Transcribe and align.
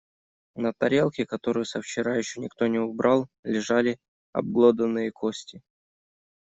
На 0.55 0.71
тарелке, 0.79 1.27
которую 1.27 1.65
со 1.65 1.79
вчера 1.79 2.15
ещё 2.15 2.41
никто 2.41 2.65
не 2.65 2.79
убрал, 2.79 3.27
лежали 3.43 3.99
обглоданные 4.33 5.11
кости. 5.11 5.61